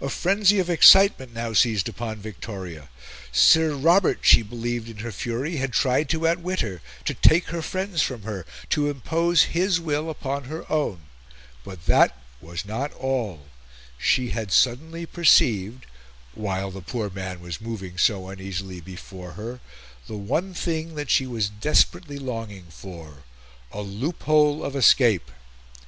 [0.00, 2.88] A frenzy of excitement now seized upon Victoria.
[3.32, 7.60] Sir Robert, she believed in her fury, had tried to outwit her, to take her
[7.60, 11.00] friends from her, to impose his will upon her own;
[11.64, 13.46] but that was not all:
[13.98, 15.84] she had suddenly perceived,
[16.34, 19.58] while the poor man was moving so uneasily before her,
[20.06, 23.24] the one thing that she was desperately longing for
[23.72, 25.28] a loop hole of escape.